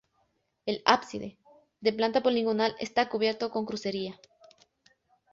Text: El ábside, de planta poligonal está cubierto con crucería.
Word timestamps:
El 0.65 0.81
ábside, 0.83 1.37
de 1.79 1.93
planta 1.93 2.23
poligonal 2.23 2.75
está 2.79 3.07
cubierto 3.07 3.51
con 3.51 3.67
crucería. 3.67 4.19